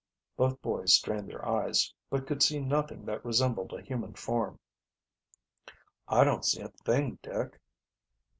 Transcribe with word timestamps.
Both 0.35 0.59
boys 0.63 0.95
strained 0.95 1.29
their 1.29 1.47
eyes, 1.47 1.93
but 2.09 2.25
could 2.25 2.41
see 2.41 2.59
nothing 2.59 3.05
that 3.05 3.23
resembled 3.23 3.71
a 3.71 3.83
human 3.83 4.15
form. 4.15 4.57
"I 6.07 6.23
don't 6.23 6.43
see 6.43 6.61
a 6.61 6.69
thing, 6.69 7.19
Dick." 7.21 7.61